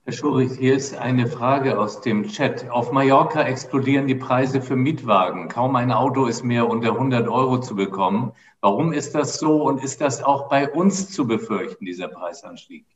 Herr 0.04 0.14
Schurich, 0.14 0.52
hier 0.58 0.76
ist 0.76 0.96
eine 0.96 1.26
Frage 1.26 1.78
aus 1.78 2.00
dem 2.00 2.26
Chat. 2.26 2.70
Auf 2.70 2.90
Mallorca 2.90 3.42
explodieren 3.42 4.06
die 4.06 4.14
Preise 4.14 4.62
für 4.62 4.74
Mietwagen. 4.74 5.48
Kaum 5.48 5.76
ein 5.76 5.92
Auto 5.92 6.24
ist 6.24 6.42
mehr 6.42 6.70
unter 6.70 6.92
100 6.92 7.28
Euro 7.28 7.60
zu 7.60 7.76
bekommen. 7.76 8.32
Warum 8.62 8.94
ist 8.94 9.14
das 9.14 9.38
so 9.38 9.62
und 9.62 9.84
ist 9.84 10.00
das 10.00 10.22
auch 10.22 10.48
bei 10.48 10.70
uns 10.70 11.10
zu 11.10 11.26
befürchten, 11.26 11.84
dieser 11.84 12.08
Preisanstieg? 12.08 12.86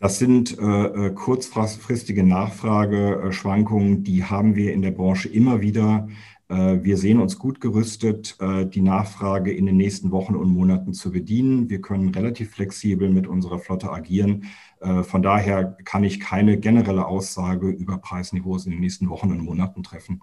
Das 0.00 0.18
sind 0.18 0.58
äh, 0.58 0.62
äh 0.64 1.10
kurzfristige 1.14 2.24
Nachfrageschwankungen, 2.24 4.02
die 4.02 4.24
haben 4.24 4.56
wir 4.56 4.72
in 4.72 4.82
der 4.82 4.90
Branche 4.90 5.28
immer 5.28 5.60
wieder. 5.60 6.08
Äh, 6.50 6.82
wir 6.82 6.98
sehen 6.98 7.20
uns 7.20 7.38
gut 7.38 7.60
gerüstet, 7.60 8.36
äh, 8.40 8.66
die 8.66 8.82
Nachfrage 8.82 9.52
in 9.52 9.66
den 9.66 9.76
nächsten 9.76 10.10
Wochen 10.10 10.34
und 10.34 10.50
Monaten 10.50 10.92
zu 10.92 11.12
bedienen. 11.12 11.70
Wir 11.70 11.80
können 11.80 12.08
relativ 12.08 12.50
flexibel 12.50 13.08
mit 13.08 13.26
unserer 13.26 13.60
Flotte 13.60 13.90
agieren. 13.90 14.46
Äh, 14.80 15.04
von 15.04 15.22
daher 15.22 15.76
kann 15.84 16.02
ich 16.02 16.18
keine 16.18 16.58
generelle 16.58 17.06
Aussage 17.06 17.68
über 17.68 17.98
Preisniveaus 17.98 18.66
in 18.66 18.72
den 18.72 18.80
nächsten 18.80 19.08
Wochen 19.08 19.30
und 19.30 19.44
Monaten 19.44 19.82
treffen. 19.82 20.20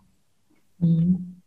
Mhm. 0.79 1.41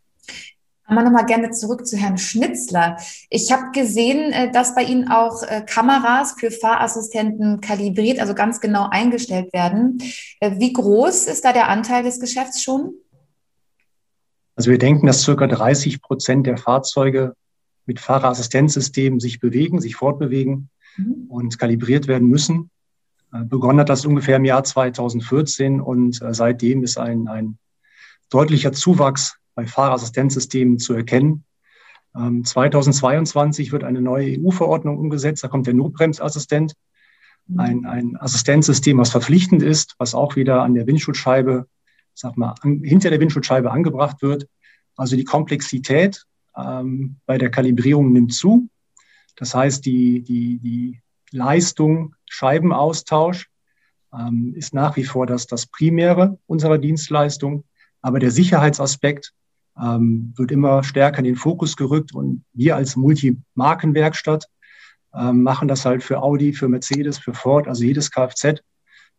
Wir 0.87 1.03
nochmal 1.03 1.25
gerne 1.25 1.51
zurück 1.51 1.87
zu 1.87 1.95
Herrn 1.95 2.17
Schnitzler. 2.17 2.97
Ich 3.29 3.49
habe 3.53 3.71
gesehen, 3.71 4.51
dass 4.51 4.75
bei 4.75 4.83
Ihnen 4.83 5.09
auch 5.09 5.41
Kameras 5.65 6.35
für 6.37 6.51
Fahrassistenten 6.51 7.61
kalibriert, 7.61 8.19
also 8.19 8.33
ganz 8.33 8.59
genau 8.59 8.89
eingestellt 8.91 9.53
werden. 9.53 9.99
Wie 10.41 10.73
groß 10.73 11.27
ist 11.27 11.45
da 11.45 11.53
der 11.53 11.69
Anteil 11.69 12.03
des 12.03 12.19
Geschäfts 12.19 12.61
schon? 12.61 12.95
Also 14.61 14.69
wir 14.69 14.77
denken, 14.77 15.07
dass 15.07 15.23
circa 15.23 15.47
30 15.47 16.03
Prozent 16.03 16.45
der 16.45 16.55
Fahrzeuge 16.55 17.33
mit 17.87 17.99
Fahrerassistenzsystemen 17.99 19.19
sich 19.19 19.39
bewegen, 19.39 19.81
sich 19.81 19.95
fortbewegen 19.95 20.69
mhm. 20.97 21.25
und 21.29 21.57
kalibriert 21.57 22.07
werden 22.07 22.27
müssen. 22.27 22.69
Äh, 23.33 23.43
begonnen 23.43 23.79
hat 23.79 23.89
das 23.89 24.05
ungefähr 24.05 24.35
im 24.35 24.45
Jahr 24.45 24.63
2014 24.63 25.81
und 25.81 26.21
äh, 26.21 26.35
seitdem 26.35 26.83
ist 26.83 26.99
ein, 26.99 27.27
ein 27.27 27.57
deutlicher 28.29 28.71
Zuwachs 28.71 29.35
bei 29.55 29.65
Fahrerassistenzsystemen 29.65 30.77
zu 30.77 30.93
erkennen. 30.93 31.43
2022 32.13 33.65
ähm, 33.65 33.71
wird 33.71 33.83
eine 33.83 33.99
neue 33.99 34.39
EU-Verordnung 34.39 34.99
umgesetzt. 34.99 35.43
Da 35.43 35.47
kommt 35.47 35.65
der 35.65 35.73
Notbremsassistent, 35.73 36.75
mhm. 37.47 37.59
ein, 37.59 37.85
ein 37.87 38.15
Assistenzsystem, 38.15 38.99
was 38.99 39.09
verpflichtend 39.09 39.63
ist, 39.63 39.95
was 39.97 40.13
auch 40.13 40.35
wieder 40.35 40.61
an 40.61 40.75
der 40.75 40.85
Windschutzscheibe 40.85 41.65
sag 42.21 42.37
mal, 42.37 42.55
an, 42.61 42.81
hinter 42.83 43.09
der 43.09 43.19
Windschutzscheibe 43.19 43.71
angebracht 43.71 44.21
wird. 44.21 44.47
Also 44.95 45.15
die 45.15 45.25
Komplexität 45.25 46.25
ähm, 46.55 47.17
bei 47.25 47.37
der 47.37 47.51
Kalibrierung 47.51 48.13
nimmt 48.13 48.33
zu. 48.33 48.69
Das 49.35 49.53
heißt, 49.55 49.85
die, 49.85 50.21
die, 50.21 50.59
die 50.59 51.01
Leistung 51.31 52.15
Scheibenaustausch 52.29 53.49
ähm, 54.13 54.53
ist 54.55 54.73
nach 54.73 54.95
wie 54.97 55.03
vor 55.03 55.25
das, 55.25 55.47
das 55.47 55.65
Primäre 55.65 56.37
unserer 56.45 56.77
Dienstleistung. 56.77 57.63
Aber 58.01 58.19
der 58.19 58.31
Sicherheitsaspekt 58.31 59.33
ähm, 59.81 60.33
wird 60.35 60.51
immer 60.51 60.83
stärker 60.83 61.19
in 61.19 61.25
den 61.25 61.35
Fokus 61.35 61.75
gerückt 61.75 62.13
und 62.13 62.43
wir 62.53 62.75
als 62.75 62.95
Multimarkenwerkstatt 62.95 64.47
ähm, 65.13 65.43
machen 65.43 65.67
das 65.67 65.85
halt 65.85 66.03
für 66.03 66.21
Audi, 66.21 66.53
für 66.53 66.67
Mercedes, 66.67 67.17
für 67.17 67.33
Ford, 67.33 67.67
also 67.67 67.83
jedes 67.83 68.11
Kfz, 68.11 68.61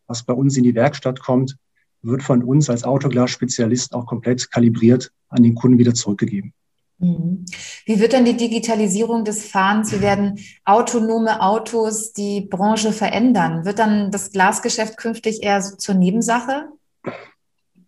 was 0.07 0.23
bei 0.23 0.33
uns 0.33 0.57
in 0.57 0.63
die 0.63 0.75
Werkstatt 0.75 1.19
kommt, 1.19 1.57
wird 2.03 2.21
von 2.21 2.43
uns 2.43 2.69
als 2.69 2.83
Autoglas-Spezialist 2.83 3.93
auch 3.93 4.05
komplett 4.05 4.51
kalibriert 4.51 5.11
an 5.29 5.43
den 5.43 5.55
Kunden 5.55 5.77
wieder 5.77 5.93
zurückgegeben. 5.93 6.53
Mhm. 6.99 7.45
Wie 7.85 7.99
wird 7.99 8.13
denn 8.13 8.25
die 8.25 8.37
Digitalisierung 8.37 9.25
des 9.25 9.45
Fahrens, 9.45 9.91
wie 9.91 10.01
werden 10.01 10.39
autonome 10.63 11.41
Autos 11.41 12.13
die 12.13 12.41
Branche 12.41 12.91
verändern? 12.91 13.65
Wird 13.65 13.79
dann 13.79 14.11
das 14.11 14.31
Glasgeschäft 14.31 14.97
künftig 14.97 15.41
eher 15.41 15.61
so 15.61 15.75
zur 15.75 15.95
Nebensache? 15.95 16.67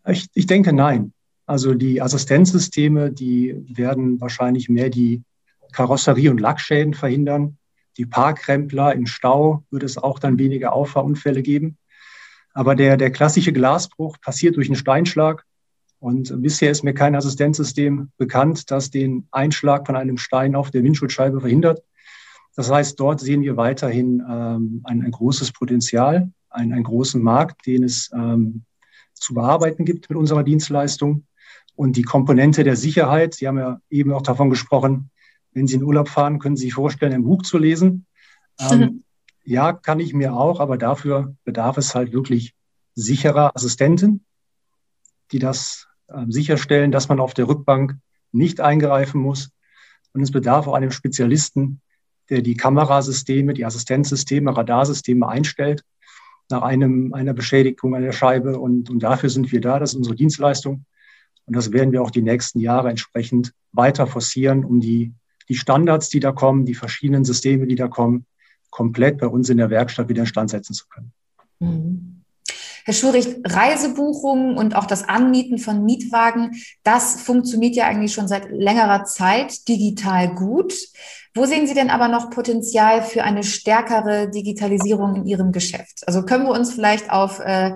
Ich, 0.08 0.28
ich 0.34 0.48
denke 0.48 0.74
nein. 0.74 1.14
Also 1.46 1.74
die 1.76 2.02
Assistenzsysteme, 2.02 3.12
die 3.12 3.56
werden 3.68 4.20
wahrscheinlich 4.20 4.68
mehr 4.68 4.90
die 4.90 5.22
Karosserie- 5.72 6.32
und 6.32 6.42
Lackschäden 6.42 6.94
verhindern. 6.94 7.58
Die 7.98 8.06
Parkrempler 8.06 8.94
im 8.94 9.06
Stau 9.06 9.64
wird 9.70 9.84
es 9.84 9.98
auch 9.98 10.20
dann 10.20 10.40
weniger 10.40 10.74
Auffahrunfälle 10.74 11.44
geben. 11.44 11.78
Aber 12.56 12.74
der, 12.74 12.96
der 12.96 13.12
klassische 13.12 13.52
Glasbruch 13.52 14.20
passiert 14.22 14.56
durch 14.56 14.70
einen 14.70 14.78
Steinschlag. 14.78 15.46
Und 16.00 16.42
bisher 16.42 16.72
ist 16.72 16.84
mir 16.84 16.94
kein 16.94 17.14
Assistenzsystem 17.14 18.12
bekannt, 18.18 18.72
das 18.72 18.90
den 18.90 19.28
Einschlag 19.32 19.86
von 19.86 19.98
einem 19.98 20.18
Stein 20.18 20.56
auf 20.56 20.72
der 20.72 20.84
Windschutzscheibe 20.84 21.42
verhindert. 21.42 21.84
Das 22.56 22.72
heißt, 22.72 22.98
dort 22.98 23.20
sehen 23.20 23.42
wir 23.42 23.58
weiterhin 23.58 24.24
ähm, 24.28 24.82
ein, 24.86 25.04
ein, 25.04 25.12
großes 25.12 25.52
Potenzial, 25.52 26.32
einen, 26.50 26.72
einen 26.72 26.84
großen 26.86 27.22
Markt, 27.22 27.66
den 27.66 27.84
es 27.84 28.10
ähm, 28.14 28.64
zu 29.14 29.34
bearbeiten 29.34 29.84
gibt 29.84 30.10
mit 30.10 30.18
unserer 30.18 30.44
Dienstleistung. 30.44 31.26
Und 31.76 31.98
die 31.98 32.04
Komponente 32.04 32.64
der 32.64 32.78
Sicherheit, 32.78 33.34
Sie 33.34 33.50
haben 33.50 33.58
ja 33.58 33.82
eben 33.90 34.14
auch 34.14 34.22
davon 34.22 34.50
gesprochen, 34.50 35.10
wenn 35.52 35.68
Sie 35.68 35.76
in 35.76 35.84
Urlaub 35.84 36.08
fahren, 36.08 36.40
können 36.40 36.56
Sie 36.56 36.66
sich 36.66 36.74
vorstellen, 36.74 37.12
ein 37.12 37.24
Buch 37.24 37.42
zu 37.42 37.58
lesen. 37.58 38.06
Ähm, 38.72 39.04
ja, 39.46 39.74
kann 39.74 40.00
ich 40.00 40.14
mir 40.14 40.34
auch, 40.34 40.60
aber 40.60 40.78
dafür 40.78 41.36
bedarf 41.44 41.78
es 41.78 41.96
halt 41.96 42.12
wirklich 42.12 42.56
sicherer 42.96 43.56
Assistenten, 43.56 44.26
die 45.32 45.40
das 45.40 45.88
äh, 46.08 46.26
sicherstellen, 46.28 46.92
dass 46.92 47.10
man 47.10 47.20
auf 47.20 47.34
der 47.34 47.48
Rückbank 47.48 47.98
nicht 48.32 48.60
eingreifen 48.60 49.22
muss. 49.22 49.52
Und 50.14 50.22
es 50.22 50.32
bedarf 50.32 50.68
auch 50.68 50.74
einem 50.74 50.92
Spezialisten, 50.92 51.82
der 52.30 52.42
die 52.42 52.56
Kamerasysteme, 52.56 53.54
die 53.54 53.66
Assistenzsysteme, 53.66 54.56
Radarsysteme 54.56 55.28
einstellt 55.28 55.84
nach 56.50 56.64
einem, 56.64 57.14
einer 57.14 57.34
Beschädigung 57.34 57.96
an 57.96 58.02
der 58.02 58.14
Scheibe. 58.14 58.60
Und, 58.60 58.90
und 58.90 59.04
dafür 59.04 59.30
sind 59.30 59.52
wir 59.52 59.62
da. 59.62 59.78
Das 59.78 59.92
ist 59.92 59.98
unsere 59.98 60.16
Dienstleistung. 60.16 60.86
Und 61.46 61.56
das 61.56 61.72
werden 61.72 61.92
wir 61.92 62.02
auch 62.02 62.12
die 62.12 62.24
nächsten 62.24 62.60
Jahre 62.60 62.90
entsprechend 62.90 63.54
weiter 63.72 64.08
forcieren, 64.08 64.66
um 64.66 64.80
die, 64.80 65.14
die 65.50 65.56
Standards, 65.56 66.10
die 66.10 66.20
da 66.20 66.32
kommen, 66.32 66.66
die 66.66 66.74
verschiedenen 66.74 67.26
Systeme, 67.26 67.68
die 67.68 67.76
da 67.76 67.88
kommen, 67.88 68.26
komplett 68.76 69.20
bei 69.20 69.28
uns 69.28 69.50
in 69.50 69.58
der 69.58 69.70
Werkstatt 69.70 70.10
wieder 70.10 70.20
instand 70.20 70.50
setzen 70.50 70.74
zu 70.74 70.86
können. 70.90 71.14
Mhm. 71.60 72.24
Herr 72.84 72.94
Schuricht, 72.94 73.38
Reisebuchungen 73.46 74.58
und 74.58 74.76
auch 74.76 74.86
das 74.86 75.08
Anmieten 75.08 75.60
von 75.60 75.86
Mietwagen, 75.86 76.52
das 76.84 77.22
funktioniert 77.22 77.76
ja 77.76 77.86
eigentlich 77.86 78.14
schon 78.14 78.28
seit 78.28 78.52
längerer 78.52 79.06
Zeit 79.06 79.68
digital 79.70 80.36
gut. 80.36 80.74
Wo 81.34 81.46
sehen 81.46 81.68
Sie 81.68 81.74
denn 81.74 81.90
aber 81.90 82.10
noch 82.10 82.30
Potenzial 82.30 83.02
für 83.02 83.24
eine 83.24 83.44
stärkere 83.44 84.30
Digitalisierung 84.30 85.16
in 85.16 85.26
Ihrem 85.26 85.54
Geschäft? 85.54 86.04
Also 86.06 86.24
können 86.24 86.44
wir 86.44 86.52
uns 86.52 86.74
vielleicht 86.74 87.10
auf 87.10 87.40
äh, 87.40 87.70
äh, 87.70 87.76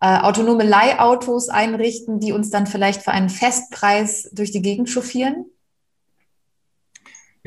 autonome 0.00 0.62
Leihautos 0.62 1.48
einrichten, 1.48 2.20
die 2.20 2.32
uns 2.32 2.50
dann 2.50 2.68
vielleicht 2.68 3.02
für 3.02 3.10
einen 3.10 3.30
Festpreis 3.30 4.30
durch 4.32 4.52
die 4.52 4.62
Gegend 4.62 4.88
chauffieren? 4.88 5.46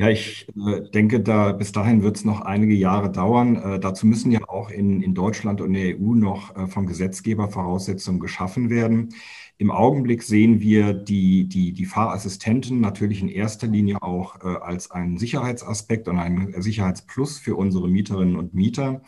Ja, 0.00 0.08
ich 0.08 0.46
äh, 0.56 0.80
denke, 0.94 1.20
da 1.20 1.52
bis 1.52 1.72
dahin 1.72 2.02
wird 2.02 2.16
es 2.16 2.24
noch 2.24 2.40
einige 2.40 2.72
Jahre 2.72 3.12
dauern. 3.12 3.56
Äh, 3.56 3.80
dazu 3.80 4.06
müssen 4.06 4.32
ja 4.32 4.40
auch 4.48 4.70
in, 4.70 5.02
in 5.02 5.12
Deutschland 5.12 5.60
und 5.60 5.74
der 5.74 6.00
EU 6.00 6.14
noch 6.14 6.56
äh, 6.56 6.66
vom 6.68 6.86
Gesetzgeber 6.86 7.50
Voraussetzungen 7.50 8.18
geschaffen 8.18 8.70
werden. 8.70 9.10
Im 9.58 9.70
Augenblick 9.70 10.22
sehen 10.22 10.58
wir 10.60 10.94
die, 10.94 11.46
die, 11.50 11.74
die 11.74 11.84
Fahrassistenten 11.84 12.80
natürlich 12.80 13.20
in 13.20 13.28
erster 13.28 13.66
Linie 13.66 14.00
auch 14.00 14.42
äh, 14.42 14.46
als 14.62 14.90
einen 14.90 15.18
Sicherheitsaspekt 15.18 16.08
und 16.08 16.18
einen 16.18 16.62
Sicherheitsplus 16.62 17.38
für 17.38 17.56
unsere 17.56 17.86
Mieterinnen 17.86 18.36
und 18.36 18.54
Mieter. 18.54 19.02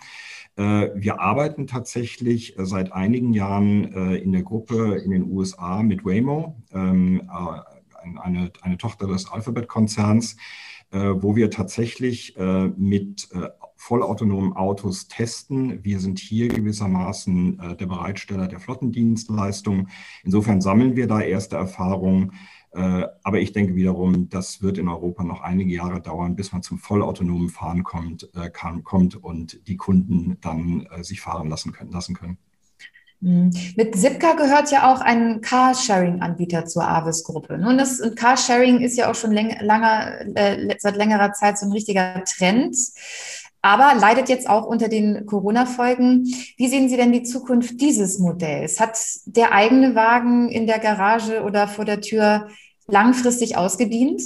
Äh, 0.56 0.90
wir 0.94 1.22
arbeiten 1.22 1.66
tatsächlich 1.66 2.58
äh, 2.58 2.66
seit 2.66 2.92
einigen 2.92 3.32
Jahren 3.32 3.84
in 4.16 4.32
der 4.32 4.42
Gruppe 4.42 4.96
in 4.96 5.10
den 5.10 5.24
USA 5.24 5.82
mit 5.82 6.04
Waymo, 6.04 6.62
ähm, 6.70 7.30
eine, 8.20 8.52
eine 8.60 8.76
Tochter 8.76 9.06
des 9.06 9.32
Alphabet-Konzerns, 9.32 10.36
wo 10.92 11.34
wir 11.36 11.50
tatsächlich 11.50 12.36
mit 12.76 13.28
vollautonomen 13.82 14.52
Autos 14.52 15.08
testen. 15.08 15.82
Wir 15.82 15.98
sind 15.98 16.20
hier 16.20 16.46
gewissermaßen 16.46 17.58
äh, 17.58 17.76
der 17.76 17.86
Bereitsteller 17.86 18.46
der 18.46 18.60
Flottendienstleistung. 18.60 19.88
Insofern 20.22 20.60
sammeln 20.60 20.94
wir 20.94 21.08
da 21.08 21.20
erste 21.20 21.56
Erfahrungen. 21.56 22.32
Äh, 22.70 23.06
aber 23.24 23.40
ich 23.40 23.50
denke 23.50 23.74
wiederum, 23.74 24.28
das 24.28 24.62
wird 24.62 24.78
in 24.78 24.86
Europa 24.86 25.24
noch 25.24 25.40
einige 25.40 25.74
Jahre 25.74 26.00
dauern, 26.00 26.36
bis 26.36 26.52
man 26.52 26.62
zum 26.62 26.78
vollautonomen 26.78 27.48
Fahren 27.48 27.82
kommt, 27.82 28.30
äh, 28.36 28.50
kann, 28.50 28.84
kommt 28.84 29.16
und 29.16 29.66
die 29.66 29.76
Kunden 29.76 30.38
dann 30.40 30.86
äh, 30.86 31.02
sich 31.02 31.20
fahren 31.20 31.48
lassen 31.48 31.72
können. 31.72 31.90
Lassen 31.90 32.14
können. 32.14 32.38
Mhm. 33.22 33.50
Mit 33.76 33.96
Zipka 33.96 34.34
gehört 34.34 34.70
ja 34.70 34.92
auch 34.92 35.00
ein 35.00 35.40
Carsharing-Anbieter 35.40 36.66
zur 36.66 36.86
Avis-Gruppe. 36.86 37.56
Nun, 37.56 37.78
das 37.78 38.02
Carsharing 38.16 38.80
ist 38.80 38.98
ja 38.98 39.10
auch 39.10 39.14
schon 39.14 39.32
läng, 39.32 39.56
langer, 39.60 40.26
äh, 40.34 40.76
seit 40.78 40.96
längerer 40.96 41.32
Zeit 41.32 41.56
so 41.56 41.66
ein 41.66 41.72
richtiger 41.72 42.22
Trend 42.24 42.76
aber 43.62 43.94
leidet 43.94 44.28
jetzt 44.28 44.50
auch 44.50 44.66
unter 44.66 44.88
den 44.88 45.24
Corona-Folgen. 45.24 46.24
Wie 46.56 46.66
sehen 46.66 46.88
Sie 46.88 46.96
denn 46.96 47.12
die 47.12 47.22
Zukunft 47.22 47.80
dieses 47.80 48.18
Modells? 48.18 48.80
Hat 48.80 48.98
der 49.24 49.52
eigene 49.52 49.94
Wagen 49.94 50.48
in 50.48 50.66
der 50.66 50.80
Garage 50.80 51.44
oder 51.44 51.68
vor 51.68 51.84
der 51.84 52.00
Tür 52.00 52.48
langfristig 52.88 53.56
ausgedient? 53.56 54.20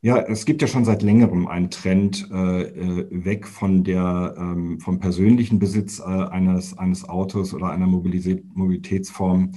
Ja, 0.00 0.18
es 0.18 0.44
gibt 0.44 0.62
ja 0.62 0.68
schon 0.68 0.84
seit 0.84 1.02
längerem 1.02 1.48
einen 1.48 1.70
Trend 1.70 2.28
äh, 2.30 2.62
äh 2.62 3.06
weg 3.10 3.46
von 3.48 3.82
der, 3.82 4.34
ähm, 4.38 4.78
vom 4.80 5.00
persönlichen 5.00 5.58
Besitz 5.58 5.98
äh, 5.98 6.04
eines, 6.04 6.78
eines 6.78 7.08
Autos 7.08 7.52
oder 7.52 7.70
einer 7.70 7.86
Mobilitätsform 7.86 9.52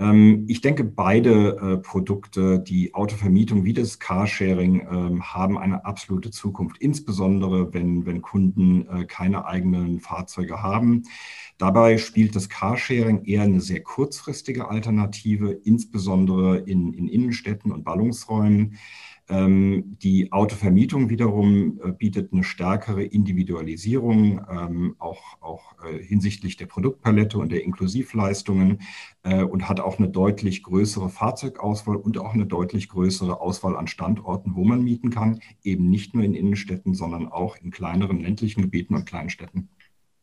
ähm, 0.00 0.44
ich 0.48 0.60
denke, 0.60 0.84
beide 0.84 1.56
äh, 1.56 1.76
Produkte, 1.78 2.60
die 2.60 2.94
Autovermietung 2.94 3.64
wie 3.64 3.72
das 3.72 3.98
Carsharing, 3.98 4.86
ähm, 4.90 5.22
haben 5.22 5.58
eine 5.58 5.84
absolute 5.84 6.30
Zukunft, 6.30 6.78
insbesondere 6.78 7.74
wenn, 7.74 8.06
wenn 8.06 8.22
Kunden 8.22 8.86
äh, 8.88 9.04
keine 9.06 9.46
eigenen 9.46 9.98
Fahrzeuge 10.00 10.62
haben. 10.62 11.02
Dabei 11.58 11.98
spielt 11.98 12.36
das 12.36 12.48
Carsharing 12.48 13.24
eher 13.24 13.42
eine 13.42 13.60
sehr 13.60 13.82
kurzfristige 13.82 14.68
Alternative, 14.68 15.50
insbesondere 15.50 16.58
in, 16.58 16.94
in 16.94 17.08
Innenstädten 17.08 17.72
und 17.72 17.82
Ballungsräumen. 17.82 18.78
Ähm, 19.30 19.98
die 20.02 20.32
Autovermietung 20.32 21.10
wiederum 21.10 21.78
äh, 21.84 21.92
bietet 21.92 22.32
eine 22.32 22.44
stärkere 22.44 23.04
Individualisierung, 23.04 24.40
ähm, 24.50 24.96
auch, 24.98 25.20
auch 25.40 25.74
äh, 25.84 26.02
hinsichtlich 26.02 26.56
der 26.56 26.64
Produktpalette 26.66 27.36
und 27.38 27.52
der 27.52 27.62
Inklusivleistungen 27.62 28.80
äh, 29.24 29.42
und 29.42 29.68
hat 29.68 29.80
auch 29.80 29.98
eine 29.98 30.08
deutlich 30.08 30.62
größere 30.62 31.10
Fahrzeugauswahl 31.10 31.96
und 31.96 32.16
auch 32.16 32.32
eine 32.32 32.46
deutlich 32.46 32.88
größere 32.88 33.38
Auswahl 33.40 33.76
an 33.76 33.86
Standorten, 33.86 34.54
wo 34.54 34.64
man 34.64 34.82
mieten 34.82 35.10
kann, 35.10 35.40
eben 35.62 35.90
nicht 35.90 36.14
nur 36.14 36.24
in 36.24 36.32
Innenstädten, 36.32 36.94
sondern 36.94 37.28
auch 37.28 37.56
in 37.56 37.70
kleineren 37.70 38.20
ländlichen 38.20 38.62
Gebieten 38.62 38.94
und 38.94 39.04
Kleinstädten. 39.04 39.68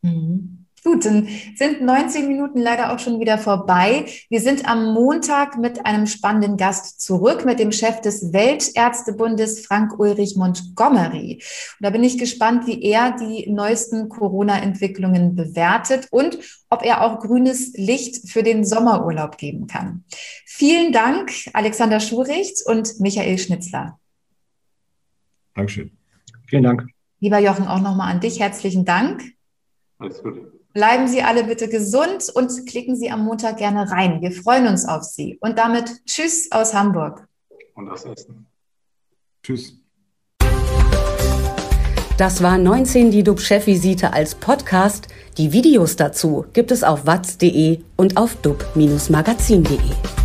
Mhm. 0.02 0.65
Gut, 0.86 1.04
dann 1.04 1.28
sind 1.56 1.82
19 1.82 2.28
Minuten 2.28 2.60
leider 2.60 2.94
auch 2.94 3.00
schon 3.00 3.20
wieder 3.20 3.40
vorbei. 3.40 4.06
Wir 4.30 4.40
sind 4.40 4.70
am 4.70 4.94
Montag 4.94 5.58
mit 5.58 5.84
einem 5.84 6.06
spannenden 6.06 6.58
Gast 6.58 7.02
zurück, 7.02 7.44
mit 7.44 7.58
dem 7.58 7.72
Chef 7.72 8.02
des 8.02 8.34
Weltärztebundes, 8.34 9.66
Frank 9.66 9.98
Ulrich 9.98 10.36
Montgomery. 10.36 11.42
Und 11.42 11.84
da 11.84 11.90
bin 11.90 12.04
ich 12.04 12.20
gespannt, 12.20 12.68
wie 12.68 12.84
er 12.84 13.18
die 13.18 13.50
neuesten 13.50 14.10
Corona-Entwicklungen 14.10 15.34
bewertet 15.36 16.08
und 16.12 16.38
ob 16.70 16.86
er 16.86 17.02
auch 17.02 17.20
grünes 17.20 17.74
Licht 17.74 18.30
für 18.30 18.44
den 18.44 18.64
Sommerurlaub 18.64 19.40
geben 19.40 19.66
kann. 19.66 20.04
Vielen 20.46 20.94
Dank, 20.94 21.32
Alexander 21.54 22.00
Schuricht 22.00 22.64
und 22.68 23.00
Michael 23.00 23.40
Schnitzler. 23.40 24.00
Dankeschön. 25.56 25.98
Vielen 26.46 26.62
Dank. 26.62 26.86
Lieber 27.22 27.40
Jochen, 27.40 27.66
auch 27.66 27.82
nochmal 27.82 28.12
an 28.12 28.20
dich 28.20 28.40
herzlichen 28.40 28.86
Dank. 28.86 29.24
Alles 29.98 30.22
Gute. 30.22 30.52
Bleiben 30.76 31.08
Sie 31.08 31.22
alle 31.22 31.46
bitte 31.46 31.70
gesund 31.70 32.30
und 32.36 32.68
klicken 32.68 32.98
Sie 32.98 33.10
am 33.10 33.24
Montag 33.24 33.60
gerne 33.60 33.90
rein. 33.90 34.22
Wir 34.22 34.34
freuen 34.34 34.68
uns 34.68 34.86
auf 34.86 35.04
Sie. 35.04 35.38
Und 35.40 35.58
damit 35.58 36.06
Tschüss 36.06 36.52
aus 36.52 36.74
Hamburg. 36.74 37.26
Und 37.76 37.90
aus 37.90 38.04
Essen. 38.04 38.46
Tschüss. 39.42 39.78
Das 42.18 42.44
war 42.44 42.58
19 42.58 43.10
die 43.10 43.24
DUB-Chefvisite 43.24 44.12
als 44.12 44.36
Podcast. 44.36 45.08
Die 45.38 45.54
Videos 45.54 45.96
dazu 45.96 46.46
gibt 46.52 46.72
es 46.72 46.84
auf 46.84 47.06
watz.de 47.06 47.80
und 47.96 48.18
auf 48.18 48.36
dub-magazin.de. 48.42 50.25